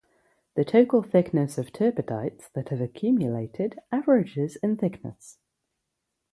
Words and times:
The 0.55 0.65
total 0.65 1.03
thickness 1.03 1.59
of 1.59 1.71
turbidites 1.71 2.51
that 2.53 2.69
have 2.69 2.81
accumulated 2.81 3.77
averages 3.91 4.55
in 4.55 4.75
thickness. 4.77 5.37